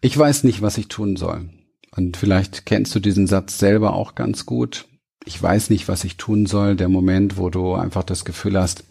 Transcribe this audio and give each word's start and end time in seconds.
Ich 0.00 0.16
weiß 0.16 0.44
nicht, 0.44 0.62
was 0.62 0.78
ich 0.78 0.88
tun 0.88 1.16
soll. 1.16 1.48
Und 1.96 2.16
vielleicht 2.16 2.66
kennst 2.66 2.94
du 2.94 3.00
diesen 3.00 3.26
Satz 3.26 3.58
selber 3.58 3.94
auch 3.94 4.14
ganz 4.14 4.46
gut. 4.46 4.86
Ich 5.24 5.42
weiß 5.42 5.70
nicht, 5.70 5.88
was 5.88 6.04
ich 6.04 6.16
tun 6.16 6.46
soll. 6.46 6.76
Der 6.76 6.88
Moment, 6.88 7.36
wo 7.36 7.50
du 7.50 7.74
einfach 7.74 8.04
das 8.04 8.24
Gefühl 8.24 8.58
hast, 8.58 8.84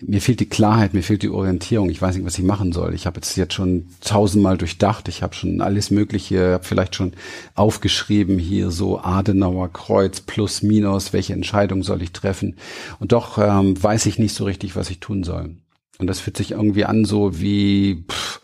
mir 0.00 0.20
fehlt 0.20 0.38
die 0.40 0.48
Klarheit, 0.48 0.94
mir 0.94 1.02
fehlt 1.02 1.22
die 1.22 1.30
Orientierung. 1.30 1.90
Ich 1.90 2.00
weiß 2.00 2.14
nicht, 2.14 2.24
was 2.24 2.38
ich 2.38 2.44
machen 2.44 2.70
soll. 2.70 2.94
Ich 2.94 3.06
habe 3.06 3.18
es 3.18 3.34
jetzt 3.34 3.54
schon 3.54 3.88
tausendmal 4.02 4.56
durchdacht. 4.56 5.08
Ich 5.08 5.22
habe 5.22 5.34
schon 5.34 5.60
alles 5.60 5.90
Mögliche, 5.90 6.52
habe 6.52 6.64
vielleicht 6.64 6.94
schon 6.94 7.14
aufgeschrieben 7.54 8.38
hier 8.38 8.70
so 8.70 9.00
Adenauer 9.00 9.72
Kreuz 9.72 10.20
plus 10.20 10.62
minus. 10.62 11.12
Welche 11.12 11.32
Entscheidung 11.32 11.82
soll 11.82 12.02
ich 12.02 12.12
treffen? 12.12 12.56
Und 13.00 13.10
doch 13.10 13.38
ähm, 13.38 13.82
weiß 13.82 14.06
ich 14.06 14.20
nicht 14.20 14.34
so 14.34 14.44
richtig, 14.44 14.76
was 14.76 14.90
ich 14.90 15.00
tun 15.00 15.24
soll. 15.24 15.56
Und 15.98 16.08
das 16.08 16.20
fühlt 16.20 16.36
sich 16.36 16.52
irgendwie 16.52 16.84
an 16.84 17.04
so 17.04 17.40
wie 17.40 18.04
pff, 18.08 18.35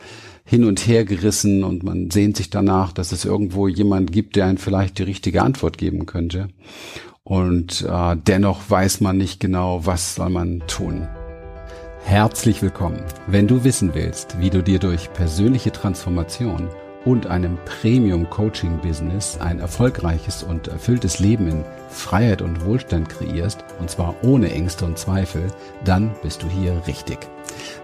hin 0.53 0.66
und 0.66 0.87
her 0.87 1.07
gerissen 1.07 1.64
und 1.64 1.82
man 1.82 2.11
sehnt 2.11 2.37
sich 2.37 2.50
danach, 2.50 2.93
dass 2.93 3.11
es 3.12 3.25
irgendwo 3.25 3.68
jemand 3.68 4.13
gibt, 4.13 4.36
der 4.36 4.45
einen 4.45 4.58
vielleicht 4.58 4.99
die 4.99 5.03
richtige 5.03 5.40
Antwort 5.40 5.79
geben 5.79 6.04
könnte. 6.04 6.49
Und 7.25 7.81
äh, 7.89 8.17
dennoch 8.18 8.61
weiß 8.68 9.00
man 9.00 9.17
nicht 9.17 9.41
genau, 9.41 9.86
was 9.86 10.17
soll 10.17 10.29
man 10.29 10.63
tun. 10.67 11.08
Herzlich 12.04 12.61
willkommen. 12.61 13.03
Wenn 13.27 13.49
du 13.49 13.64
wissen 13.64 13.94
willst, 13.94 14.41
wie 14.41 14.50
du 14.50 14.63
dir 14.63 14.79
durch 14.79 15.11
persönliche 15.14 15.72
Transformation 15.72 16.69
und 17.07 17.29
einem 17.29 17.57
Premium-Coaching-Business 17.64 19.39
ein 19.41 19.58
erfolgreiches 19.58 20.43
und 20.43 20.69
erfülltes 20.69 21.19
Leben 21.19 21.49
in 21.49 21.64
Freiheit 21.89 22.43
und 22.43 22.63
Wohlstand 22.66 23.08
kreierst, 23.08 23.64
und 23.80 23.89
zwar 23.89 24.16
ohne 24.22 24.53
Ängste 24.53 24.85
und 24.85 24.99
Zweifel, 24.99 25.46
dann 25.82 26.14
bist 26.22 26.43
du 26.43 26.49
hier 26.50 26.82
richtig. 26.86 27.21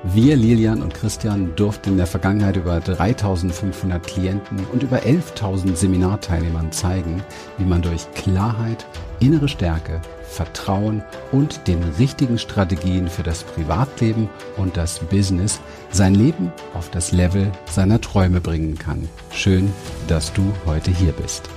Wir, 0.02 0.36
Lilian 0.36 0.82
und 0.82 0.94
Christian, 0.94 1.54
durften 1.56 1.90
in 1.90 1.96
der 1.96 2.06
Vergangenheit 2.06 2.56
über 2.56 2.80
3500 2.80 4.06
Klienten 4.06 4.66
und 4.72 4.82
über 4.82 4.98
11.000 4.98 5.76
Seminarteilnehmern 5.76 6.72
zeigen, 6.72 7.22
wie 7.58 7.64
man 7.64 7.82
durch 7.82 8.10
Klarheit, 8.12 8.86
innere 9.20 9.48
Stärke, 9.48 10.00
Vertrauen 10.28 11.02
und 11.32 11.66
den 11.66 11.82
richtigen 11.98 12.38
Strategien 12.38 13.08
für 13.08 13.22
das 13.22 13.42
Privatleben 13.42 14.28
und 14.56 14.76
das 14.76 15.00
Business 15.00 15.60
sein 15.90 16.14
Leben 16.14 16.52
auf 16.74 16.90
das 16.90 17.12
Level 17.12 17.50
seiner 17.70 18.00
Träume 18.00 18.40
bringen 18.40 18.78
kann. 18.78 19.08
Schön, 19.32 19.72
dass 20.06 20.32
du 20.32 20.42
heute 20.66 20.90
hier 20.90 21.12
bist. 21.12 21.48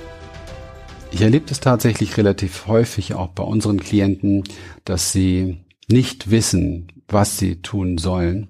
Ich 1.12 1.20
erlebe 1.20 1.44
das 1.46 1.60
tatsächlich 1.60 2.16
relativ 2.16 2.66
häufig 2.66 3.14
auch 3.14 3.28
bei 3.28 3.42
unseren 3.42 3.78
Klienten, 3.78 4.44
dass 4.84 5.12
sie 5.12 5.58
nicht 5.92 6.30
wissen, 6.30 6.88
was 7.08 7.38
sie 7.38 7.62
tun 7.62 7.98
sollen 7.98 8.48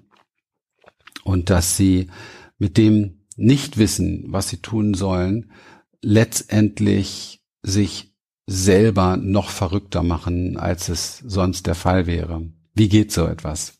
und 1.23 1.49
dass 1.49 1.77
sie 1.77 2.07
mit 2.57 2.77
dem 2.77 3.19
Nichtwissen, 3.35 4.25
was 4.27 4.49
sie 4.49 4.57
tun 4.57 4.93
sollen, 4.93 5.51
letztendlich 6.01 7.41
sich 7.61 8.13
selber 8.45 9.17
noch 9.17 9.49
verrückter 9.49 10.03
machen, 10.03 10.57
als 10.57 10.89
es 10.89 11.19
sonst 11.19 11.67
der 11.67 11.75
Fall 11.75 12.07
wäre. 12.07 12.43
Wie 12.75 12.89
geht 12.89 13.11
so 13.11 13.25
etwas? 13.27 13.77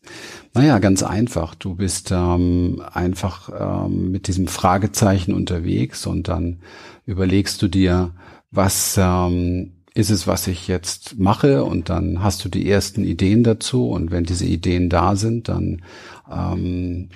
Naja, 0.54 0.78
ganz 0.78 1.02
einfach. 1.02 1.54
Du 1.54 1.74
bist 1.74 2.10
ähm, 2.12 2.80
einfach 2.92 3.50
ähm, 3.86 4.10
mit 4.10 4.28
diesem 4.28 4.46
Fragezeichen 4.46 5.34
unterwegs 5.34 6.06
und 6.06 6.28
dann 6.28 6.60
überlegst 7.04 7.60
du 7.60 7.68
dir, 7.68 8.14
was 8.50 8.96
ähm, 8.96 9.83
ist 9.94 10.10
es, 10.10 10.26
was 10.26 10.48
ich 10.48 10.66
jetzt 10.66 11.18
mache 11.18 11.62
und 11.64 11.88
dann 11.88 12.22
hast 12.22 12.44
du 12.44 12.48
die 12.48 12.68
ersten 12.68 13.04
Ideen 13.04 13.44
dazu 13.44 13.88
und 13.88 14.10
wenn 14.10 14.24
diese 14.24 14.44
Ideen 14.44 14.90
da 14.90 15.14
sind, 15.14 15.48
dann 15.48 15.82
ähm, 16.30 17.08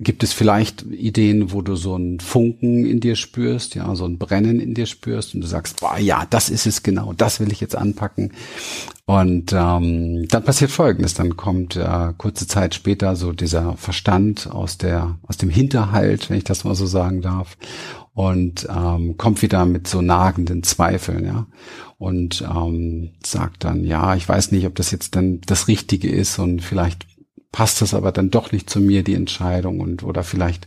gibt 0.00 0.22
es 0.22 0.32
vielleicht 0.32 0.82
Ideen, 0.82 1.52
wo 1.52 1.60
du 1.60 1.76
so 1.76 1.94
einen 1.94 2.18
Funken 2.18 2.86
in 2.86 3.00
dir 3.00 3.16
spürst, 3.16 3.74
ja, 3.74 3.94
so 3.94 4.06
ein 4.06 4.18
Brennen 4.18 4.58
in 4.58 4.74
dir 4.74 4.86
spürst 4.86 5.34
und 5.34 5.42
du 5.42 5.46
sagst, 5.46 5.80
boah, 5.80 5.98
ja, 5.98 6.26
das 6.30 6.48
ist 6.48 6.66
es 6.66 6.82
genau, 6.82 7.12
das 7.12 7.38
will 7.38 7.52
ich 7.52 7.60
jetzt 7.60 7.76
anpacken. 7.76 8.32
Und 9.06 9.52
ähm, 9.52 10.26
dann 10.28 10.44
passiert 10.44 10.70
Folgendes: 10.70 11.12
Dann 11.12 11.36
kommt 11.36 11.76
äh, 11.76 12.14
kurze 12.16 12.46
Zeit 12.46 12.74
später 12.74 13.16
so 13.16 13.32
dieser 13.32 13.76
Verstand 13.76 14.50
aus 14.50 14.78
der 14.78 15.18
aus 15.26 15.36
dem 15.36 15.50
Hinterhalt, 15.50 16.30
wenn 16.30 16.38
ich 16.38 16.44
das 16.44 16.64
mal 16.64 16.74
so 16.74 16.86
sagen 16.86 17.20
darf, 17.20 17.58
und 18.14 18.66
ähm, 18.74 19.18
kommt 19.18 19.42
wieder 19.42 19.66
mit 19.66 19.86
so 19.86 20.00
nagenden 20.00 20.62
Zweifeln, 20.62 21.26
ja, 21.26 21.46
und 21.98 22.42
ähm, 22.50 23.10
sagt 23.22 23.64
dann, 23.64 23.84
ja, 23.84 24.14
ich 24.16 24.26
weiß 24.26 24.52
nicht, 24.52 24.66
ob 24.66 24.74
das 24.76 24.90
jetzt 24.90 25.14
dann 25.16 25.42
das 25.42 25.68
Richtige 25.68 26.08
ist 26.08 26.38
und 26.38 26.62
vielleicht 26.62 27.06
passt 27.54 27.80
das 27.82 27.94
aber 27.94 28.10
dann 28.10 28.30
doch 28.30 28.50
nicht 28.50 28.68
zu 28.68 28.80
mir 28.80 29.04
die 29.04 29.14
Entscheidung 29.14 29.78
und 29.78 30.02
oder 30.02 30.24
vielleicht 30.24 30.66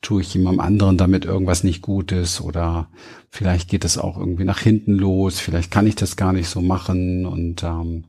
tue 0.00 0.22
ich 0.22 0.32
jemandem 0.32 0.60
anderen 0.60 0.96
damit 0.96 1.26
irgendwas 1.26 1.62
nicht 1.62 1.82
Gutes 1.82 2.40
oder 2.40 2.88
vielleicht 3.28 3.68
geht 3.68 3.84
es 3.84 3.98
auch 3.98 4.16
irgendwie 4.16 4.44
nach 4.44 4.60
hinten 4.60 4.94
los, 4.94 5.40
vielleicht 5.40 5.70
kann 5.70 5.86
ich 5.86 5.94
das 5.94 6.16
gar 6.16 6.32
nicht 6.32 6.48
so 6.48 6.62
machen 6.62 7.26
und 7.26 7.62
ähm, 7.62 8.04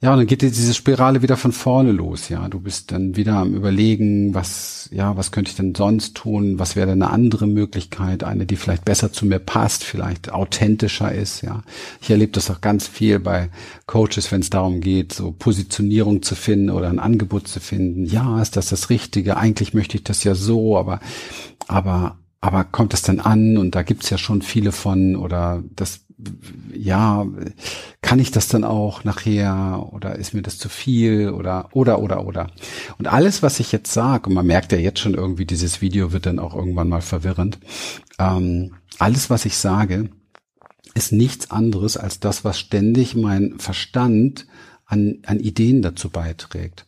ja, 0.00 0.12
und 0.12 0.18
dann 0.18 0.26
geht 0.26 0.42
diese 0.42 0.74
Spirale 0.74 1.22
wieder 1.22 1.36
von 1.36 1.52
vorne 1.52 1.92
los, 1.92 2.28
ja. 2.28 2.48
Du 2.48 2.60
bist 2.60 2.92
dann 2.92 3.16
wieder 3.16 3.36
am 3.36 3.54
überlegen, 3.54 4.34
was, 4.34 4.88
ja, 4.92 5.16
was 5.16 5.32
könnte 5.32 5.50
ich 5.50 5.56
denn 5.56 5.74
sonst 5.74 6.14
tun? 6.14 6.58
Was 6.58 6.76
wäre 6.76 6.88
denn 6.88 7.02
eine 7.02 7.10
andere 7.10 7.46
Möglichkeit? 7.46 8.22
Eine, 8.22 8.44
die 8.44 8.56
vielleicht 8.56 8.84
besser 8.84 9.12
zu 9.12 9.24
mir 9.24 9.38
passt, 9.38 9.82
vielleicht 9.84 10.32
authentischer 10.32 11.12
ist, 11.12 11.42
ja. 11.42 11.62
Ich 12.02 12.10
erlebe 12.10 12.32
das 12.32 12.50
auch 12.50 12.60
ganz 12.60 12.86
viel 12.86 13.18
bei 13.18 13.48
Coaches, 13.86 14.30
wenn 14.30 14.40
es 14.40 14.50
darum 14.50 14.80
geht, 14.80 15.12
so 15.12 15.32
Positionierung 15.32 16.22
zu 16.22 16.34
finden 16.34 16.70
oder 16.70 16.88
ein 16.88 16.98
Angebot 16.98 17.48
zu 17.48 17.60
finden. 17.60 18.04
Ja, 18.04 18.42
ist 18.42 18.56
das 18.56 18.68
das 18.68 18.90
Richtige? 18.90 19.36
Eigentlich 19.36 19.74
möchte 19.74 19.96
ich 19.96 20.04
das 20.04 20.22
ja 20.24 20.34
so, 20.34 20.76
aber, 20.76 21.00
aber, 21.66 22.18
aber 22.40 22.64
kommt 22.64 22.92
das 22.92 23.02
dann 23.02 23.20
an? 23.20 23.56
Und 23.56 23.74
da 23.74 23.82
gibt's 23.82 24.10
ja 24.10 24.18
schon 24.18 24.42
viele 24.42 24.72
von 24.72 25.16
oder 25.16 25.62
das 25.74 26.03
ja, 26.72 27.26
kann 28.02 28.18
ich 28.18 28.30
das 28.30 28.48
dann 28.48 28.64
auch 28.64 29.04
nachher 29.04 29.88
oder 29.92 30.16
ist 30.16 30.34
mir 30.34 30.42
das 30.42 30.58
zu 30.58 30.68
viel 30.68 31.30
oder 31.30 31.68
oder 31.72 32.00
oder 32.00 32.26
oder. 32.26 32.50
Und 32.98 33.08
alles, 33.08 33.42
was 33.42 33.60
ich 33.60 33.72
jetzt 33.72 33.92
sage, 33.92 34.28
und 34.28 34.34
man 34.34 34.46
merkt 34.46 34.72
ja 34.72 34.78
jetzt 34.78 35.00
schon 35.00 35.14
irgendwie, 35.14 35.44
dieses 35.44 35.80
Video 35.80 36.12
wird 36.12 36.26
dann 36.26 36.38
auch 36.38 36.54
irgendwann 36.54 36.88
mal 36.88 37.02
verwirrend, 37.02 37.58
ähm, 38.18 38.74
alles, 38.98 39.30
was 39.30 39.44
ich 39.44 39.56
sage, 39.56 40.10
ist 40.94 41.12
nichts 41.12 41.50
anderes 41.50 41.96
als 41.96 42.20
das, 42.20 42.44
was 42.44 42.58
ständig 42.58 43.16
mein 43.16 43.58
Verstand 43.58 44.46
an, 44.86 45.18
an 45.26 45.40
Ideen 45.40 45.82
dazu 45.82 46.08
beiträgt. 46.10 46.86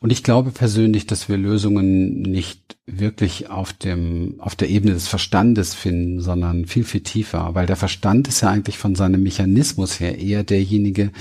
Und 0.00 0.10
ich 0.10 0.22
glaube 0.22 0.50
persönlich, 0.50 1.06
dass 1.06 1.28
wir 1.28 1.36
Lösungen 1.36 2.22
nicht 2.22 2.67
wirklich 2.90 3.50
auf 3.50 3.72
dem, 3.72 4.36
auf 4.38 4.56
der 4.56 4.70
Ebene 4.70 4.94
des 4.94 5.08
Verstandes 5.08 5.74
finden, 5.74 6.20
sondern 6.20 6.66
viel, 6.66 6.84
viel 6.84 7.02
tiefer, 7.02 7.54
weil 7.54 7.66
der 7.66 7.76
Verstand 7.76 8.28
ist 8.28 8.40
ja 8.40 8.48
eigentlich 8.48 8.78
von 8.78 8.94
seinem 8.94 9.22
Mechanismus 9.22 10.00
her 10.00 10.18
eher 10.18 10.42
derjenige, 10.42 11.12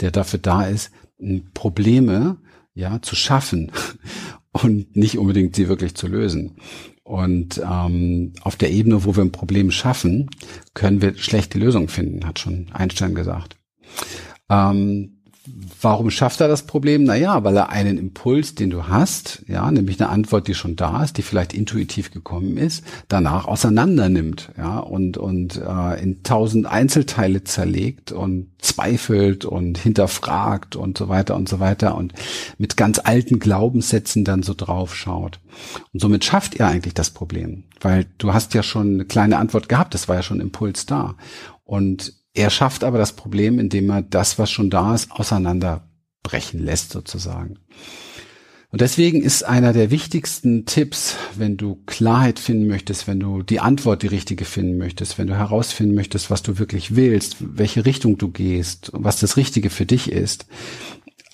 der 0.00 0.10
dafür 0.10 0.40
da 0.40 0.66
ist, 0.66 0.90
Probleme, 1.54 2.38
ja, 2.74 3.00
zu 3.00 3.14
schaffen 3.14 3.70
und 4.52 4.96
nicht 4.96 5.18
unbedingt 5.18 5.54
sie 5.54 5.68
wirklich 5.68 5.94
zu 5.94 6.08
lösen. 6.08 6.56
Und 7.04 7.60
ähm, 7.64 8.32
auf 8.42 8.56
der 8.56 8.70
Ebene, 8.70 9.04
wo 9.04 9.16
wir 9.16 9.22
ein 9.22 9.32
Problem 9.32 9.70
schaffen, 9.70 10.30
können 10.74 11.02
wir 11.02 11.16
schlechte 11.16 11.58
Lösungen 11.58 11.88
finden, 11.88 12.26
hat 12.26 12.38
schon 12.38 12.66
Einstein 12.72 13.14
gesagt. 13.14 13.56
Ähm, 14.48 15.21
Warum 15.80 16.10
schafft 16.10 16.40
er 16.40 16.46
das 16.46 16.62
Problem? 16.62 17.02
Naja, 17.02 17.42
weil 17.42 17.56
er 17.56 17.70
einen 17.70 17.98
Impuls, 17.98 18.54
den 18.54 18.70
du 18.70 18.86
hast, 18.86 19.42
ja, 19.48 19.68
nämlich 19.72 20.00
eine 20.00 20.08
Antwort, 20.08 20.46
die 20.46 20.54
schon 20.54 20.76
da 20.76 21.02
ist, 21.02 21.18
die 21.18 21.22
vielleicht 21.22 21.52
intuitiv 21.52 22.12
gekommen 22.12 22.56
ist, 22.56 22.84
danach 23.08 23.46
auseinander 23.46 24.08
nimmt, 24.08 24.52
ja, 24.56 24.78
und, 24.78 25.16
und 25.16 25.56
äh, 25.56 26.00
in 26.00 26.22
tausend 26.22 26.66
Einzelteile 26.66 27.42
zerlegt 27.42 28.12
und 28.12 28.52
zweifelt 28.60 29.44
und 29.44 29.78
hinterfragt 29.78 30.76
und 30.76 30.96
so 30.96 31.08
weiter 31.08 31.34
und 31.34 31.48
so 31.48 31.58
weiter 31.58 31.96
und 31.96 32.12
mit 32.58 32.76
ganz 32.76 33.00
alten 33.02 33.40
Glaubenssätzen 33.40 34.24
dann 34.24 34.44
so 34.44 34.54
drauf 34.54 34.94
schaut. 34.94 35.40
Und 35.92 35.98
somit 35.98 36.24
schafft 36.24 36.54
er 36.54 36.68
eigentlich 36.68 36.94
das 36.94 37.10
Problem, 37.10 37.64
weil 37.80 38.06
du 38.18 38.32
hast 38.32 38.54
ja 38.54 38.62
schon 38.62 38.94
eine 38.94 39.04
kleine 39.06 39.38
Antwort 39.38 39.68
gehabt, 39.68 39.94
das 39.94 40.06
war 40.06 40.14
ja 40.14 40.22
schon 40.22 40.40
Impuls 40.40 40.86
da. 40.86 41.16
Und 41.64 42.21
er 42.34 42.50
schafft 42.50 42.84
aber 42.84 42.98
das 42.98 43.12
Problem, 43.14 43.58
indem 43.58 43.90
er 43.90 44.02
das, 44.02 44.38
was 44.38 44.50
schon 44.50 44.70
da 44.70 44.94
ist, 44.94 45.10
auseinanderbrechen 45.10 46.60
lässt 46.60 46.92
sozusagen. 46.92 47.58
Und 48.70 48.80
deswegen 48.80 49.22
ist 49.22 49.42
einer 49.42 49.74
der 49.74 49.90
wichtigsten 49.90 50.64
Tipps, 50.64 51.16
wenn 51.36 51.58
du 51.58 51.82
Klarheit 51.84 52.38
finden 52.38 52.68
möchtest, 52.68 53.06
wenn 53.06 53.20
du 53.20 53.42
die 53.42 53.60
Antwort 53.60 54.02
die 54.02 54.06
richtige 54.06 54.46
finden 54.46 54.78
möchtest, 54.78 55.18
wenn 55.18 55.26
du 55.26 55.36
herausfinden 55.36 55.94
möchtest, 55.94 56.30
was 56.30 56.42
du 56.42 56.58
wirklich 56.58 56.96
willst, 56.96 57.36
welche 57.40 57.84
Richtung 57.84 58.16
du 58.16 58.30
gehst, 58.30 58.90
was 58.94 59.20
das 59.20 59.36
Richtige 59.36 59.68
für 59.68 59.84
dich 59.84 60.10
ist, 60.10 60.46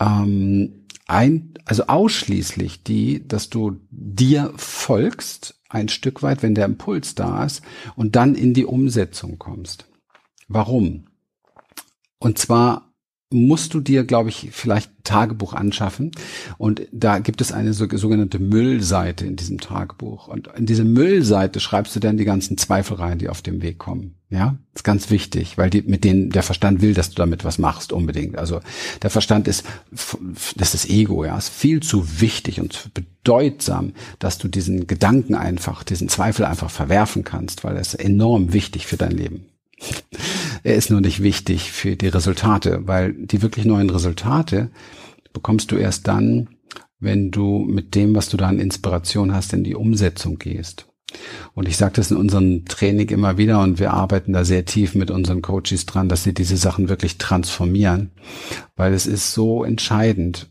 ähm, 0.00 0.84
ein, 1.06 1.54
also 1.64 1.86
ausschließlich 1.86 2.82
die, 2.82 3.26
dass 3.26 3.48
du 3.50 3.80
dir 3.90 4.52
folgst, 4.56 5.54
ein 5.68 5.88
Stück 5.88 6.22
weit, 6.24 6.42
wenn 6.42 6.56
der 6.56 6.64
Impuls 6.64 7.14
da 7.14 7.44
ist, 7.44 7.62
und 7.94 8.16
dann 8.16 8.34
in 8.34 8.52
die 8.52 8.64
Umsetzung 8.64 9.38
kommst. 9.38 9.87
Warum? 10.48 11.04
Und 12.18 12.38
zwar 12.38 12.88
musst 13.30 13.74
du 13.74 13.80
dir, 13.80 14.04
glaube 14.04 14.30
ich, 14.30 14.48
vielleicht 14.52 14.90
ein 14.90 15.04
Tagebuch 15.04 15.52
anschaffen. 15.52 16.12
Und 16.56 16.82
da 16.92 17.18
gibt 17.18 17.42
es 17.42 17.52
eine 17.52 17.74
sogenannte 17.74 18.38
Müllseite 18.38 19.26
in 19.26 19.36
diesem 19.36 19.60
Tagebuch. 19.60 20.28
Und 20.28 20.48
in 20.56 20.64
diese 20.64 20.84
Müllseite 20.84 21.60
schreibst 21.60 21.94
du 21.94 22.00
dann 22.00 22.16
die 22.16 22.24
ganzen 22.24 22.56
Zweifel 22.56 22.96
rein, 22.96 23.18
die 23.18 23.28
auf 23.28 23.42
dem 23.42 23.60
Weg 23.60 23.78
kommen. 23.78 24.14
Ja, 24.30 24.58
ist 24.74 24.84
ganz 24.84 25.10
wichtig, 25.10 25.56
weil 25.56 25.70
die, 25.70 25.82
mit 25.82 26.04
denen 26.04 26.30
der 26.30 26.42
Verstand 26.42 26.82
will, 26.82 26.92
dass 26.92 27.10
du 27.10 27.16
damit 27.16 27.44
was 27.44 27.58
machst, 27.58 27.92
unbedingt. 27.92 28.36
Also 28.36 28.60
der 29.02 29.10
Verstand 29.10 29.48
ist, 29.48 29.64
das 30.56 30.74
ist 30.74 30.88
Ego, 30.88 31.24
ja, 31.24 31.36
ist 31.36 31.48
viel 31.48 31.80
zu 31.80 32.20
wichtig 32.20 32.60
und 32.60 32.92
bedeutsam, 32.92 33.94
dass 34.18 34.36
du 34.36 34.48
diesen 34.48 34.86
Gedanken 34.86 35.34
einfach, 35.34 35.82
diesen 35.82 36.10
Zweifel 36.10 36.44
einfach 36.44 36.70
verwerfen 36.70 37.24
kannst, 37.24 37.64
weil 37.64 37.74
er 37.74 37.80
ist 37.80 37.94
enorm 37.94 38.52
wichtig 38.52 38.86
für 38.86 38.98
dein 38.98 39.12
Leben. 39.12 39.46
Er 40.62 40.74
ist 40.74 40.90
nur 40.90 41.00
nicht 41.00 41.22
wichtig 41.22 41.70
für 41.70 41.96
die 41.96 42.08
Resultate, 42.08 42.80
weil 42.86 43.12
die 43.12 43.42
wirklich 43.42 43.64
neuen 43.64 43.90
Resultate 43.90 44.70
bekommst 45.32 45.70
du 45.70 45.76
erst 45.76 46.08
dann, 46.08 46.48
wenn 47.00 47.30
du 47.30 47.60
mit 47.60 47.94
dem, 47.94 48.14
was 48.14 48.28
du 48.28 48.36
da 48.36 48.48
an 48.48 48.58
Inspiration 48.58 49.32
hast, 49.32 49.52
in 49.52 49.64
die 49.64 49.76
Umsetzung 49.76 50.38
gehst. 50.38 50.86
Und 51.54 51.68
ich 51.68 51.76
sage 51.76 51.94
das 51.94 52.10
in 52.10 52.16
unserem 52.16 52.64
Training 52.66 53.08
immer 53.08 53.38
wieder 53.38 53.62
und 53.62 53.78
wir 53.78 53.92
arbeiten 53.92 54.32
da 54.32 54.44
sehr 54.44 54.64
tief 54.64 54.94
mit 54.94 55.10
unseren 55.10 55.42
Coaches 55.42 55.86
dran, 55.86 56.08
dass 56.08 56.22
sie 56.22 56.34
diese 56.34 56.56
Sachen 56.56 56.88
wirklich 56.88 57.16
transformieren, 57.18 58.10
weil 58.76 58.92
es 58.92 59.06
ist 59.06 59.32
so 59.32 59.64
entscheidend 59.64 60.50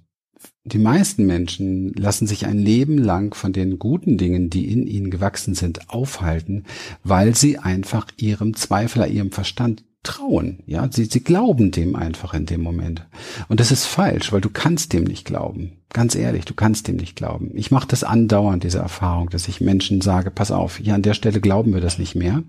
die 0.68 0.80
meisten 0.80 1.26
Menschen 1.26 1.94
lassen 1.94 2.28
sich 2.28 2.46
ein 2.46 2.60
Leben 2.60 2.98
lang 2.98 3.34
von 3.34 3.54
den 3.54 3.80
guten 3.80 4.18
Dingen, 4.18 4.50
die 4.50 4.72
in 4.72 4.86
ihnen 4.86 5.10
gewachsen 5.10 5.56
sind, 5.56 5.90
aufhalten, 5.90 6.66
weil 7.04 7.36
sie 7.36 7.58
einfach 7.58 8.08
ihrem 8.18 8.54
Zweifler, 8.54 9.08
ihrem 9.08 9.32
Verstand 9.32 9.84
trauen. 10.04 10.60
Ja, 10.66 10.88
sie, 10.92 11.06
sie 11.06 11.24
glauben 11.24 11.72
dem 11.72 11.96
einfach 11.96 12.34
in 12.34 12.46
dem 12.46 12.62
Moment. 12.62 13.06
Und 13.50 13.60
das 13.60 13.72
ist 13.72 13.86
falsch, 13.86 14.32
weil 14.32 14.42
du 14.42 14.50
kannst 14.50 14.94
dem 14.94 15.04
nicht 15.04 15.26
glauben. 15.26 15.74
Ganz 15.94 16.16
ehrlich, 16.16 16.46
du 16.46 16.54
kannst 16.54 16.88
dem 16.88 16.98
nicht 16.98 17.16
glauben. 17.16 17.52
Ich 17.56 17.72
mache 17.72 17.88
das 17.88 18.04
andauernd, 18.04 18.64
diese 18.64 18.80
Erfahrung, 18.80 19.30
dass 19.30 19.48
ich 19.48 19.62
Menschen 19.62 20.02
sage, 20.02 20.32
pass 20.32 20.52
auf, 20.52 20.78
hier 20.78 20.96
an 20.96 21.02
der 21.02 21.14
Stelle 21.14 21.40
glauben 21.40 21.74
wir 21.74 21.82
das 21.82 21.98
nicht 21.98 22.14
mehr. 22.14 22.44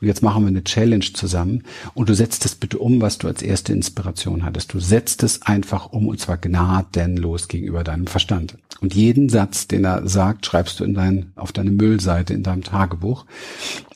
Und 0.00 0.06
jetzt 0.06 0.22
machen 0.22 0.42
wir 0.42 0.48
eine 0.48 0.64
Challenge 0.64 1.04
zusammen 1.12 1.62
und 1.94 2.08
du 2.08 2.14
setzt 2.14 2.44
es 2.44 2.56
bitte 2.56 2.78
um, 2.78 3.00
was 3.00 3.18
du 3.18 3.28
als 3.28 3.42
erste 3.42 3.72
Inspiration 3.72 4.44
hattest. 4.44 4.74
Du 4.74 4.80
setzt 4.80 5.22
es 5.22 5.42
einfach 5.42 5.92
um 5.92 6.08
und 6.08 6.20
zwar 6.20 6.36
gnadenlos 6.36 7.48
gegenüber 7.48 7.84
deinem 7.84 8.06
Verstand. 8.06 8.56
Und 8.80 8.94
jeden 8.94 9.28
Satz, 9.28 9.68
den 9.68 9.84
er 9.84 10.08
sagt, 10.08 10.46
schreibst 10.46 10.80
du 10.80 10.84
in 10.84 10.94
dein, 10.94 11.32
auf 11.36 11.52
deine 11.52 11.70
Müllseite 11.70 12.34
in 12.34 12.42
deinem 12.42 12.64
Tagebuch 12.64 13.24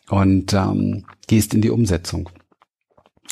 und 0.09 0.53
ähm, 0.53 1.05
gehst 1.27 1.55
in 1.55 1.62
die 1.62 1.71
Umsetzung. 1.71 2.31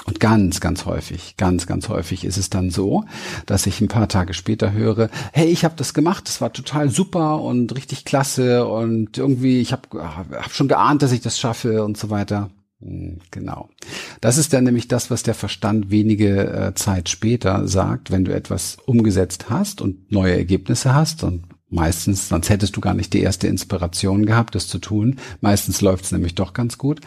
Und 0.05 0.19
ganz, 0.19 0.61
ganz 0.61 0.85
häufig, 0.85 1.37
ganz, 1.37 1.67
ganz 1.67 1.89
häufig 1.89 2.25
ist 2.25 2.37
es 2.37 2.51
dann 2.51 2.71
so, 2.71 3.05
dass 3.47 3.67
ich 3.67 3.81
ein 3.81 3.89
paar 3.89 4.09
Tage 4.09 4.35
später 4.35 4.73
höre, 4.73 5.09
hey, 5.33 5.47
ich 5.47 5.65
habe 5.65 5.75
das 5.77 5.95
gemacht, 5.95 6.27
das 6.27 6.41
war 6.41 6.53
total 6.53 6.91
super 6.91 7.41
und 7.41 7.75
richtig 7.77 8.05
klasse 8.05 8.67
und 8.67 9.17
irgendwie, 9.17 9.61
ich 9.61 9.73
habe 9.73 9.83
hab 10.03 10.53
schon 10.53 10.69
geahnt, 10.69 11.03
dass 11.03 11.13
ich 11.13 11.21
das 11.21 11.39
schaffe 11.39 11.85
und 11.85 11.97
so 11.97 12.11
weiter. 12.11 12.51
Hm, 12.81 13.19
genau. 13.31 13.69
Das 14.21 14.39
ist 14.39 14.53
dann 14.53 14.65
nämlich 14.65 14.89
das, 14.89 15.11
was 15.11 15.23
der 15.23 15.35
Verstand 15.35 15.91
wenige 15.91 16.49
äh, 16.49 16.75
Zeit 16.75 17.09
später 17.09 17.69
sagt, 17.69 18.11
wenn 18.11 18.25
du 18.25 18.35
etwas 18.35 18.79
umgesetzt 18.87 19.51
hast 19.51 19.81
und 19.81 20.11
neue 20.11 20.37
Ergebnisse 20.37 20.95
hast 20.95 21.23
und 21.23 21.45
Meistens, 21.73 22.29
sonst 22.29 22.51
hättest 22.51 22.77
du 22.77 22.83
gar 22.83 22.93
nicht 22.93 23.15
die 23.15 23.23
erste 23.23 23.47
Inspiration 23.49 24.27
gehabt, 24.27 24.55
das 24.55 24.69
zu 24.69 24.79
tun. 24.79 25.19
Meistens 25.41 25.81
läuft 25.81 26.05
es 26.05 26.13
nämlich 26.13 26.35
doch 26.35 26.53
ganz 26.53 26.77
gut. 26.77 27.01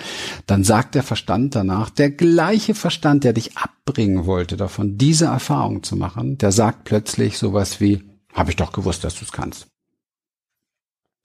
Dann 0.47 0.63
sagt 0.63 0.95
der 0.95 1.03
Verstand 1.03 1.53
danach, 1.53 1.91
der 1.91 2.09
gleiche 2.09 2.73
Verstand, 2.73 3.23
der 3.23 3.33
dich 3.33 3.55
abbringen 3.57 4.25
wollte, 4.25 4.57
davon 4.57 4.97
diese 4.97 5.25
Erfahrung 5.25 5.83
zu 5.83 5.95
machen, 5.95 6.39
der 6.39 6.51
sagt 6.51 6.83
plötzlich 6.85 7.37
sowas 7.37 7.79
wie, 7.79 8.03
habe 8.33 8.49
ich 8.49 8.55
doch 8.55 8.71
gewusst, 8.71 9.03
dass 9.03 9.13
du 9.13 9.25
es 9.25 9.31
kannst. 9.31 9.67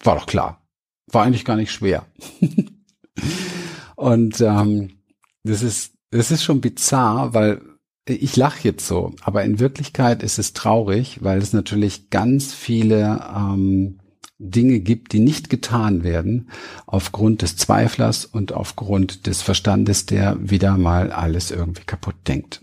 War 0.04 0.16
doch 0.16 0.26
klar. 0.26 0.62
War 1.10 1.24
eigentlich 1.24 1.46
gar 1.46 1.56
nicht 1.56 1.72
schwer. 1.72 2.04
Und 3.96 4.38
ähm, 4.42 4.98
das 5.44 5.62
ist, 5.62 5.94
das 6.10 6.30
ist 6.30 6.44
schon 6.44 6.60
bizarr, 6.60 7.32
weil 7.32 7.62
ich 8.12 8.36
lache 8.36 8.60
jetzt 8.62 8.86
so, 8.86 9.14
aber 9.22 9.44
in 9.44 9.58
Wirklichkeit 9.58 10.22
ist 10.22 10.38
es 10.38 10.52
traurig, 10.52 11.18
weil 11.22 11.38
es 11.38 11.52
natürlich 11.52 12.10
ganz 12.10 12.52
viele 12.52 13.24
ähm, 13.34 13.98
Dinge 14.38 14.80
gibt, 14.80 15.12
die 15.12 15.20
nicht 15.20 15.50
getan 15.50 16.02
werden, 16.02 16.50
aufgrund 16.86 17.42
des 17.42 17.56
Zweiflers 17.56 18.24
und 18.24 18.52
aufgrund 18.52 19.26
des 19.26 19.42
Verstandes, 19.42 20.06
der 20.06 20.36
wieder 20.40 20.78
mal 20.78 21.12
alles 21.12 21.50
irgendwie 21.50 21.84
kaputt 21.84 22.16
denkt. 22.26 22.62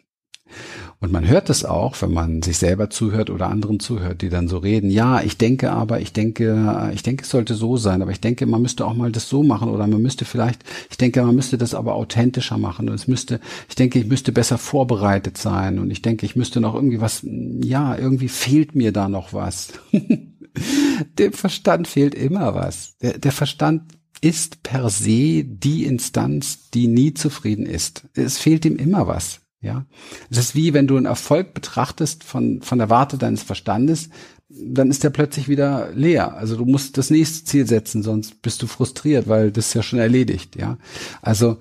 Und 0.99 1.11
man 1.11 1.27
hört 1.27 1.51
es 1.51 1.63
auch, 1.63 2.01
wenn 2.01 2.11
man 2.11 2.41
sich 2.41 2.57
selber 2.57 2.89
zuhört 2.89 3.29
oder 3.29 3.49
anderen 3.49 3.79
zuhört, 3.79 4.23
die 4.23 4.29
dann 4.29 4.47
so 4.47 4.57
reden, 4.57 4.89
ja, 4.89 5.21
ich 5.21 5.37
denke 5.37 5.71
aber, 5.71 6.01
ich 6.01 6.11
denke, 6.11 6.91
ich 6.91 7.03
denke, 7.03 7.23
es 7.23 7.29
sollte 7.29 7.53
so 7.53 7.77
sein, 7.77 8.01
aber 8.01 8.09
ich 8.09 8.19
denke, 8.19 8.47
man 8.47 8.63
müsste 8.63 8.83
auch 8.83 8.95
mal 8.95 9.11
das 9.11 9.29
so 9.29 9.43
machen 9.43 9.69
oder 9.69 9.85
man 9.85 10.01
müsste 10.01 10.25
vielleicht, 10.25 10.63
ich 10.89 10.97
denke, 10.97 11.21
man 11.21 11.35
müsste 11.35 11.59
das 11.59 11.75
aber 11.75 11.93
authentischer 11.93 12.57
machen 12.57 12.89
und 12.89 12.95
es 12.95 13.07
müsste, 13.07 13.39
ich 13.69 13.75
denke, 13.75 13.99
ich 13.99 14.07
müsste 14.07 14.31
besser 14.31 14.57
vorbereitet 14.57 15.37
sein 15.37 15.77
und 15.77 15.91
ich 15.91 16.01
denke, 16.01 16.25
ich 16.25 16.35
müsste 16.35 16.61
noch 16.61 16.73
irgendwie 16.73 16.99
was, 16.99 17.21
ja, 17.23 17.95
irgendwie 17.95 18.29
fehlt 18.29 18.73
mir 18.73 18.91
da 18.91 19.07
noch 19.07 19.33
was. 19.33 19.73
Dem 21.19 21.33
Verstand 21.33 21.87
fehlt 21.87 22.15
immer 22.15 22.55
was. 22.55 22.97
Der, 23.03 23.19
der 23.19 23.31
Verstand 23.31 23.83
ist 24.21 24.63
per 24.63 24.89
se 24.89 25.43
die 25.43 25.85
Instanz, 25.85 26.71
die 26.71 26.87
nie 26.87 27.13
zufrieden 27.13 27.67
ist. 27.67 28.07
Es 28.15 28.39
fehlt 28.39 28.65
ihm 28.65 28.77
immer 28.77 29.05
was. 29.05 29.41
Ja, 29.59 29.85
es 30.29 30.37
ist 30.37 30.55
wie 30.55 30.73
wenn 30.73 30.85
du 30.87 30.97
einen 30.97 31.07
Erfolg 31.07 31.53
betrachtest 31.53 32.23
von 32.23 32.61
von 32.61 32.77
der 32.77 32.91
Warte 32.91 33.17
deines 33.17 33.41
Verstandes, 33.41 34.09
dann 34.49 34.91
ist 34.91 35.03
der 35.03 35.09
plötzlich 35.09 35.47
wieder 35.47 35.91
leer. 35.93 36.35
Also 36.35 36.55
du 36.55 36.65
musst 36.65 36.97
das 36.97 37.09
nächste 37.09 37.43
Ziel 37.45 37.67
setzen, 37.67 38.03
sonst 38.03 38.41
bist 38.41 38.61
du 38.61 38.67
frustriert, 38.67 39.27
weil 39.27 39.51
das 39.51 39.67
ist 39.67 39.73
ja 39.73 39.83
schon 39.83 39.99
erledigt. 39.99 40.55
Ja, 40.55 40.77
also 41.21 41.57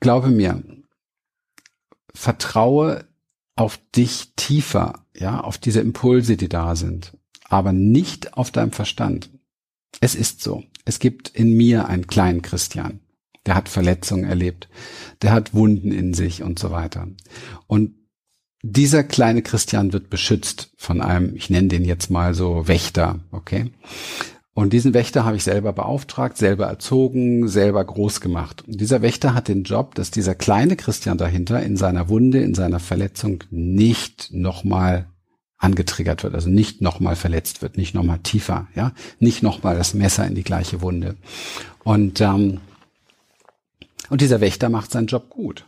glaube 0.00 0.30
mir, 0.30 0.62
vertraue 2.14 3.06
auf 3.56 3.78
dich 3.94 4.34
tiefer, 4.36 5.06
ja, 5.16 5.40
auf 5.40 5.58
diese 5.58 5.80
Impulse, 5.80 6.36
die 6.36 6.48
da 6.48 6.76
sind, 6.76 7.16
aber 7.48 7.72
nicht 7.72 8.34
auf 8.34 8.50
deinem 8.50 8.72
Verstand. 8.72 9.30
Es 10.00 10.14
ist 10.14 10.42
so. 10.42 10.62
Es 10.84 10.98
gibt 10.98 11.28
in 11.30 11.56
mir 11.56 11.88
einen 11.88 12.06
kleinen 12.06 12.42
Christian 12.42 13.00
der 13.46 13.54
hat 13.54 13.68
Verletzungen 13.68 14.24
erlebt, 14.24 14.68
der 15.22 15.32
hat 15.32 15.54
Wunden 15.54 15.92
in 15.92 16.14
sich 16.14 16.42
und 16.42 16.58
so 16.58 16.70
weiter. 16.70 17.08
Und 17.66 17.94
dieser 18.62 19.04
kleine 19.04 19.42
Christian 19.42 19.92
wird 19.92 20.08
beschützt 20.08 20.70
von 20.76 21.02
einem, 21.02 21.36
ich 21.36 21.50
nenne 21.50 21.68
den 21.68 21.84
jetzt 21.84 22.10
mal 22.10 22.34
so 22.34 22.66
Wächter, 22.66 23.20
okay? 23.30 23.70
Und 24.54 24.72
diesen 24.72 24.94
Wächter 24.94 25.24
habe 25.24 25.36
ich 25.36 25.42
selber 25.42 25.72
beauftragt, 25.72 26.38
selber 26.38 26.66
erzogen, 26.66 27.48
selber 27.48 27.84
groß 27.84 28.20
gemacht. 28.20 28.62
Und 28.66 28.80
dieser 28.80 29.02
Wächter 29.02 29.34
hat 29.34 29.48
den 29.48 29.64
Job, 29.64 29.96
dass 29.96 30.12
dieser 30.12 30.36
kleine 30.36 30.76
Christian 30.76 31.18
dahinter 31.18 31.60
in 31.60 31.76
seiner 31.76 32.08
Wunde, 32.08 32.40
in 32.40 32.54
seiner 32.54 32.78
Verletzung 32.78 33.42
nicht 33.50 34.28
nochmal 34.32 35.08
angetriggert 35.58 36.22
wird, 36.22 36.34
also 36.34 36.48
nicht 36.48 36.80
nochmal 36.80 37.16
verletzt 37.16 37.62
wird, 37.62 37.76
nicht 37.76 37.94
nochmal 37.94 38.20
tiefer, 38.22 38.68
ja, 38.74 38.92
nicht 39.18 39.42
nochmal 39.42 39.76
das 39.76 39.92
Messer 39.92 40.26
in 40.26 40.34
die 40.34 40.44
gleiche 40.44 40.80
Wunde. 40.82 41.16
Und 41.82 42.20
ähm, 42.20 42.60
und 44.10 44.20
dieser 44.20 44.40
Wächter 44.40 44.68
macht 44.68 44.90
seinen 44.90 45.06
Job 45.06 45.30
gut. 45.30 45.66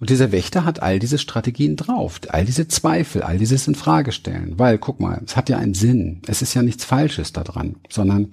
Und 0.00 0.10
dieser 0.10 0.32
Wächter 0.32 0.64
hat 0.64 0.82
all 0.82 0.98
diese 0.98 1.18
Strategien 1.18 1.76
drauf, 1.76 2.20
all 2.28 2.44
diese 2.44 2.68
Zweifel, 2.68 3.22
all 3.22 3.38
dieses 3.38 3.68
in 3.68 3.74
Frage 3.74 4.12
stellen, 4.12 4.58
weil 4.58 4.78
guck 4.78 5.00
mal, 5.00 5.22
es 5.24 5.36
hat 5.36 5.48
ja 5.48 5.58
einen 5.58 5.74
Sinn. 5.74 6.20
Es 6.26 6.42
ist 6.42 6.54
ja 6.54 6.62
nichts 6.62 6.84
Falsches 6.84 7.32
daran, 7.32 7.76
sondern 7.88 8.32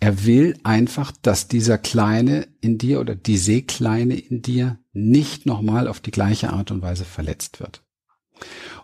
er 0.00 0.24
will 0.24 0.56
einfach, 0.62 1.12
dass 1.22 1.48
dieser 1.48 1.76
Kleine 1.76 2.46
in 2.60 2.78
dir 2.78 3.00
oder 3.00 3.14
diese 3.14 3.62
Kleine 3.62 4.14
in 4.14 4.42
dir 4.42 4.78
nicht 4.92 5.44
nochmal 5.44 5.88
auf 5.88 6.00
die 6.00 6.12
gleiche 6.12 6.52
Art 6.52 6.70
und 6.70 6.82
Weise 6.82 7.04
verletzt 7.04 7.60
wird. 7.60 7.82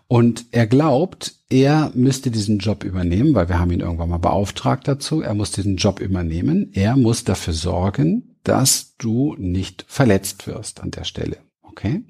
Und 0.07 0.45
er 0.51 0.67
glaubt, 0.67 1.35
er 1.49 1.91
müsste 1.93 2.31
diesen 2.31 2.57
Job 2.57 2.83
übernehmen, 2.83 3.35
weil 3.35 3.47
wir 3.47 3.59
haben 3.59 3.71
ihn 3.71 3.79
irgendwann 3.79 4.09
mal 4.09 4.17
beauftragt 4.17 4.87
dazu. 4.87 5.21
Er 5.21 5.35
muss 5.35 5.51
diesen 5.51 5.77
Job 5.77 5.99
übernehmen. 5.99 6.71
Er 6.73 6.95
muss 6.95 7.23
dafür 7.23 7.53
sorgen, 7.53 8.28
dass 8.43 8.95
du 8.97 9.35
nicht 9.37 9.85
verletzt 9.87 10.47
wirst 10.47 10.81
an 10.81 10.91
der 10.91 11.03
Stelle. 11.03 11.37
Okay? 11.61 12.03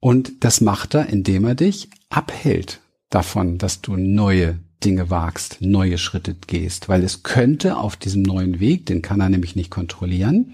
Und 0.00 0.44
das 0.44 0.60
macht 0.60 0.94
er, 0.94 1.08
indem 1.08 1.44
er 1.44 1.54
dich 1.54 1.90
abhält 2.10 2.80
davon, 3.10 3.58
dass 3.58 3.80
du 3.80 3.96
neue 3.96 4.58
Dinge 4.84 5.10
wagst, 5.10 5.58
neue 5.60 5.98
Schritte 5.98 6.34
gehst, 6.34 6.88
weil 6.88 7.02
es 7.02 7.22
könnte 7.22 7.76
auf 7.76 7.96
diesem 7.96 8.22
neuen 8.22 8.60
Weg, 8.60 8.86
den 8.86 9.02
kann 9.02 9.20
er 9.20 9.28
nämlich 9.28 9.56
nicht 9.56 9.70
kontrollieren, 9.70 10.52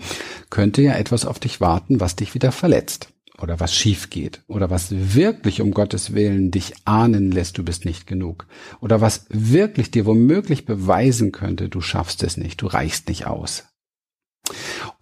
könnte 0.48 0.80
ja 0.80 0.94
etwas 0.94 1.26
auf 1.26 1.38
dich 1.38 1.60
warten, 1.60 2.00
was 2.00 2.16
dich 2.16 2.34
wieder 2.34 2.52
verletzt 2.52 3.08
oder 3.40 3.58
was 3.58 3.74
schief 3.74 4.10
geht 4.10 4.42
oder 4.46 4.70
was 4.70 5.14
wirklich 5.14 5.60
um 5.60 5.72
Gottes 5.72 6.14
Willen 6.14 6.50
dich 6.50 6.72
ahnen 6.84 7.32
lässt, 7.32 7.58
du 7.58 7.64
bist 7.64 7.84
nicht 7.84 8.06
genug 8.06 8.46
oder 8.80 9.00
was 9.00 9.26
wirklich 9.28 9.90
dir 9.90 10.06
womöglich 10.06 10.64
beweisen 10.64 11.32
könnte, 11.32 11.68
du 11.68 11.80
schaffst 11.80 12.22
es 12.22 12.36
nicht, 12.36 12.62
du 12.62 12.66
reichst 12.68 13.08
nicht 13.08 13.26
aus. 13.26 13.64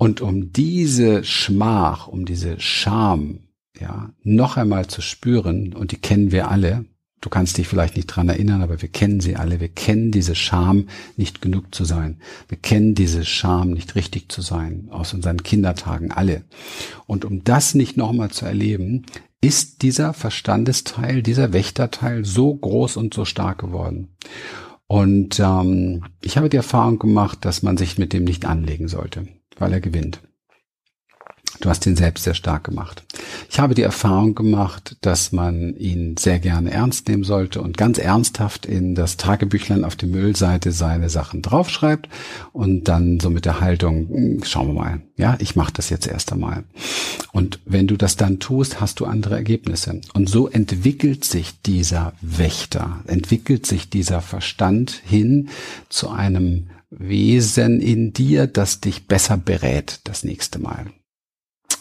Und 0.00 0.22
um 0.22 0.50
diese 0.50 1.24
Schmach, 1.24 2.08
um 2.08 2.24
diese 2.24 2.58
Scham 2.58 3.40
ja, 3.78 4.14
noch 4.22 4.56
einmal 4.56 4.86
zu 4.86 5.02
spüren, 5.02 5.74
und 5.74 5.92
die 5.92 5.98
kennen 5.98 6.32
wir 6.32 6.50
alle, 6.50 6.86
Du 7.22 7.28
kannst 7.28 7.58
dich 7.58 7.68
vielleicht 7.68 7.96
nicht 7.96 8.06
dran 8.06 8.30
erinnern, 8.30 8.62
aber 8.62 8.80
wir 8.80 8.88
kennen 8.88 9.20
sie 9.20 9.36
alle. 9.36 9.60
Wir 9.60 9.68
kennen 9.68 10.10
diese 10.10 10.34
Scham, 10.34 10.86
nicht 11.18 11.42
genug 11.42 11.74
zu 11.74 11.84
sein. 11.84 12.18
Wir 12.48 12.56
kennen 12.56 12.94
diese 12.94 13.26
Scham, 13.26 13.72
nicht 13.72 13.94
richtig 13.94 14.32
zu 14.32 14.40
sein, 14.40 14.88
aus 14.90 15.12
unseren 15.12 15.42
Kindertagen 15.42 16.12
alle. 16.12 16.44
Und 17.06 17.26
um 17.26 17.44
das 17.44 17.74
nicht 17.74 17.98
nochmal 17.98 18.30
zu 18.30 18.46
erleben, 18.46 19.04
ist 19.42 19.82
dieser 19.82 20.14
Verstandesteil, 20.14 21.22
dieser 21.22 21.52
Wächterteil 21.52 22.24
so 22.24 22.54
groß 22.54 22.96
und 22.96 23.12
so 23.12 23.26
stark 23.26 23.58
geworden. 23.58 24.16
Und 24.86 25.38
ähm, 25.40 26.04
ich 26.22 26.38
habe 26.38 26.48
die 26.48 26.56
Erfahrung 26.56 26.98
gemacht, 26.98 27.44
dass 27.44 27.62
man 27.62 27.76
sich 27.76 27.98
mit 27.98 28.14
dem 28.14 28.24
nicht 28.24 28.46
anlegen 28.46 28.88
sollte, 28.88 29.28
weil 29.60 29.72
er 29.72 29.80
gewinnt. 29.80 30.20
Du 31.60 31.68
hast 31.68 31.84
ihn 31.86 31.96
selbst 31.96 32.24
sehr 32.24 32.32
stark 32.34 32.64
gemacht. 32.64 33.04
Ich 33.50 33.60
habe 33.60 33.74
die 33.74 33.82
Erfahrung 33.82 34.34
gemacht, 34.34 34.96
dass 35.02 35.30
man 35.30 35.76
ihn 35.76 36.16
sehr 36.16 36.38
gerne 36.38 36.70
ernst 36.70 37.06
nehmen 37.08 37.22
sollte 37.22 37.60
und 37.60 37.76
ganz 37.76 37.98
ernsthaft 37.98 38.64
in 38.64 38.94
das 38.94 39.18
Tagebüchlein 39.18 39.84
auf 39.84 39.94
die 39.94 40.06
Müllseite 40.06 40.72
seine 40.72 41.10
Sachen 41.10 41.42
draufschreibt 41.42 42.08
und 42.52 42.84
dann 42.84 43.20
so 43.20 43.28
mit 43.28 43.44
der 43.44 43.60
Haltung, 43.60 44.08
hm, 44.08 44.44
schauen 44.44 44.68
wir 44.68 44.74
mal, 44.74 45.00
ja, 45.16 45.36
ich 45.38 45.54
mache 45.54 45.72
das 45.74 45.90
jetzt 45.90 46.06
erst 46.06 46.32
einmal. 46.32 46.64
Und 47.32 47.60
wenn 47.66 47.86
du 47.86 47.96
das 47.96 48.16
dann 48.16 48.38
tust, 48.38 48.80
hast 48.80 48.98
du 49.00 49.04
andere 49.04 49.34
Ergebnisse. 49.36 50.00
Und 50.14 50.30
so 50.30 50.48
entwickelt 50.48 51.24
sich 51.26 51.60
dieser 51.60 52.14
Wächter, 52.22 53.00
entwickelt 53.06 53.66
sich 53.66 53.90
dieser 53.90 54.22
Verstand 54.22 55.02
hin 55.04 55.50
zu 55.90 56.08
einem 56.08 56.68
Wesen 56.90 57.80
in 57.80 58.12
dir, 58.12 58.46
das 58.46 58.80
dich 58.80 59.06
besser 59.06 59.36
berät 59.36 60.00
das 60.04 60.24
nächste 60.24 60.58
Mal 60.58 60.92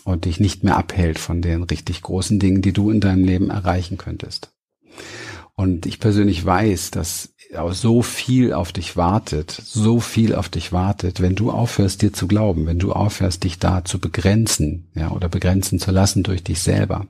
und 0.03 0.25
dich 0.25 0.39
nicht 0.39 0.63
mehr 0.63 0.77
abhält 0.77 1.19
von 1.19 1.41
den 1.41 1.63
richtig 1.63 2.01
großen 2.01 2.39
Dingen, 2.39 2.61
die 2.61 2.73
du 2.73 2.91
in 2.91 2.99
deinem 2.99 3.23
Leben 3.23 3.49
erreichen 3.49 3.97
könntest. 3.97 4.51
Und 5.55 5.85
ich 5.85 5.99
persönlich 5.99 6.45
weiß, 6.45 6.91
dass 6.91 7.33
so 7.71 8.03
viel 8.03 8.53
auf 8.53 8.71
dich 8.71 8.95
wartet, 8.95 9.49
so 9.51 9.99
viel 9.99 10.35
auf 10.35 10.49
dich 10.49 10.71
wartet, 10.71 11.19
wenn 11.19 11.35
du 11.35 11.49
aufhörst, 11.49 12.03
dir 12.03 12.13
zu 12.13 12.27
glauben, 12.27 12.67
wenn 12.67 12.77
du 12.77 12.93
aufhörst, 12.93 13.43
dich 13.43 13.57
da 13.57 13.83
zu 13.83 13.99
begrenzen, 13.99 14.87
ja, 14.93 15.09
oder 15.11 15.29
begrenzen 15.29 15.79
zu 15.79 15.89
lassen 15.89 16.21
durch 16.21 16.43
dich 16.43 16.59
selber. 16.61 17.07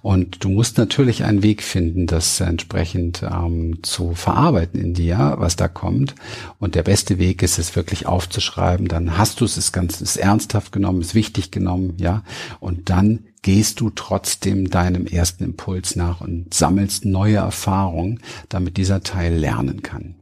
Und 0.00 0.44
du 0.44 0.50
musst 0.50 0.78
natürlich 0.78 1.24
einen 1.24 1.42
Weg 1.42 1.62
finden, 1.62 2.06
das 2.06 2.40
entsprechend 2.40 3.22
ähm, 3.24 3.82
zu 3.82 4.14
verarbeiten 4.14 4.80
in 4.80 4.94
dir, 4.94 5.34
was 5.38 5.56
da 5.56 5.66
kommt. 5.66 6.14
Und 6.60 6.76
der 6.76 6.84
beste 6.84 7.18
Weg 7.18 7.42
ist 7.42 7.58
es 7.58 7.74
wirklich 7.74 8.06
aufzuschreiben. 8.06 8.86
Dann 8.86 9.18
hast 9.18 9.40
du 9.40 9.44
es, 9.44 9.56
ist 9.56 9.72
ganz, 9.72 10.00
ist 10.00 10.16
ernsthaft 10.16 10.70
genommen, 10.70 11.00
ist 11.00 11.16
wichtig 11.16 11.50
genommen, 11.50 11.94
ja. 11.98 12.22
Und 12.60 12.88
dann 12.88 13.20
gehst 13.42 13.80
du 13.80 13.90
trotzdem 13.90 14.70
deinem 14.70 15.06
ersten 15.06 15.44
Impuls 15.44 15.96
nach 15.96 16.20
und 16.20 16.54
sammelst 16.54 17.04
neue 17.04 17.36
Erfahrungen, 17.36 18.20
damit 18.48 18.76
dieser 18.76 19.02
Teil 19.02 19.34
lernen 19.34 19.82
kann. 19.82 20.16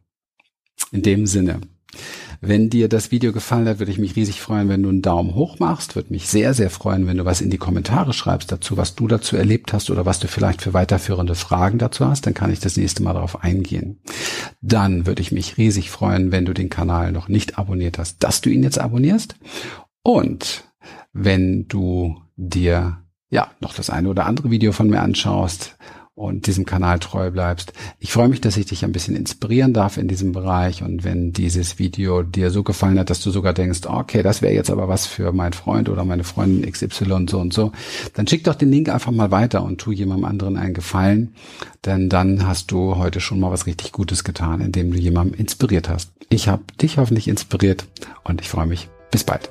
In 0.90 1.02
dem 1.02 1.26
Sinne, 1.26 1.60
wenn 2.40 2.70
dir 2.70 2.88
das 2.88 3.10
Video 3.10 3.32
gefallen 3.32 3.68
hat, 3.68 3.80
würde 3.80 3.92
ich 3.92 3.98
mich 3.98 4.16
riesig 4.16 4.40
freuen, 4.40 4.70
wenn 4.70 4.82
du 4.82 4.88
einen 4.88 5.02
Daumen 5.02 5.34
hoch 5.34 5.58
machst. 5.58 5.94
Würde 5.94 6.12
mich 6.12 6.28
sehr, 6.28 6.54
sehr 6.54 6.70
freuen, 6.70 7.06
wenn 7.06 7.18
du 7.18 7.26
was 7.26 7.42
in 7.42 7.50
die 7.50 7.58
Kommentare 7.58 8.14
schreibst 8.14 8.50
dazu, 8.50 8.78
was 8.78 8.94
du 8.94 9.08
dazu 9.08 9.36
erlebt 9.36 9.74
hast 9.74 9.90
oder 9.90 10.06
was 10.06 10.20
du 10.20 10.26
vielleicht 10.26 10.62
für 10.62 10.72
weiterführende 10.72 11.34
Fragen 11.34 11.78
dazu 11.78 12.06
hast. 12.06 12.26
Dann 12.26 12.32
kann 12.32 12.50
ich 12.50 12.60
das 12.60 12.78
nächste 12.78 13.02
Mal 13.02 13.12
darauf 13.12 13.42
eingehen. 13.44 14.00
Dann 14.62 15.04
würde 15.06 15.20
ich 15.20 15.32
mich 15.32 15.58
riesig 15.58 15.90
freuen, 15.90 16.32
wenn 16.32 16.46
du 16.46 16.54
den 16.54 16.70
Kanal 16.70 17.12
noch 17.12 17.28
nicht 17.28 17.58
abonniert 17.58 17.98
hast, 17.98 18.22
dass 18.22 18.40
du 18.40 18.48
ihn 18.48 18.62
jetzt 18.62 18.78
abonnierst. 18.78 19.36
Und 20.02 20.64
wenn 21.12 21.68
du 21.68 22.22
dir 22.36 23.02
ja, 23.30 23.50
noch 23.60 23.75
das 23.75 23.90
eine 23.90 24.08
oder 24.08 24.26
andere 24.26 24.50
Video 24.50 24.72
von 24.72 24.88
mir 24.88 25.00
anschaust 25.00 25.76
und 26.20 26.46
diesem 26.46 26.66
Kanal 26.66 26.99
treu 26.99 27.30
bleibst. 27.30 27.72
Ich 27.99 28.12
freue 28.12 28.28
mich, 28.28 28.42
dass 28.42 28.58
ich 28.58 28.66
dich 28.66 28.84
ein 28.84 28.92
bisschen 28.92 29.16
inspirieren 29.16 29.72
darf 29.72 29.96
in 29.96 30.06
diesem 30.06 30.32
Bereich 30.32 30.82
und 30.82 31.02
wenn 31.02 31.32
dieses 31.32 31.78
Video 31.78 32.22
dir 32.22 32.50
so 32.50 32.62
gefallen 32.62 32.99
hat, 32.99 33.08
dass 33.08 33.22
du 33.22 33.30
sogar 33.30 33.54
denkst, 33.54 33.87
okay, 33.87 34.22
das 34.22 34.42
wäre 34.42 34.52
jetzt 34.52 34.70
aber 34.70 34.87
was 34.87 35.06
für 35.06 35.32
mein 35.32 35.54
Freund 35.54 35.88
oder 35.88 36.04
meine 36.04 36.25
Freundin 36.25 36.70
XY 36.70 37.26
so 37.28 37.38
und 37.38 37.54
so, 37.54 37.72
dann 38.14 38.26
schick 38.26 38.44
doch 38.44 38.54
den 38.54 38.70
Link 38.70 38.90
einfach 38.90 39.12
mal 39.12 39.30
weiter 39.30 39.62
und 39.62 39.80
tu 39.80 39.92
jemandem 39.92 40.26
anderen 40.26 40.56
einen 40.58 40.75
Gefallen, 40.75 41.34
denn 41.87 42.10
dann 42.10 42.46
hast 42.46 42.70
du 42.70 42.96
heute 42.96 43.20
schon 43.20 43.40
mal 43.40 43.50
was 43.50 43.66
richtig 43.66 43.92
Gutes 43.92 44.22
getan, 44.22 44.60
indem 44.60 44.92
du 44.92 44.99
jemandem 44.99 45.40
inspiriert 45.40 45.88
hast. 45.88 46.12
Ich 46.28 46.49
habe 46.49 46.64
dich 46.82 46.99
hoffentlich 46.99 47.28
inspiriert 47.28 47.87
und 48.25 48.42
ich 48.42 48.49
freue 48.49 48.66
mich. 48.66 48.88
Bis 49.10 49.25
bald. 49.25 49.50